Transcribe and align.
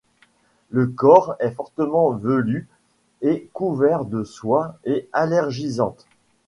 Le 0.71 0.87
corps 0.87 1.35
est 1.37 1.51
fortement 1.51 2.09
velu 2.09 2.67
et 3.21 3.51
couvert 3.53 4.03
de 4.03 4.23
soies 4.23 4.75
et 4.83 5.07
allergisantes. 5.13 6.07